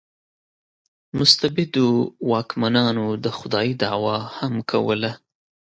مستبدو 1.17 1.87
واکمنانو 2.31 3.05
د 3.23 3.25
خدایي 3.37 3.73
دعوا 3.81 4.17
هم 4.37 4.53
کوله. 4.71 5.11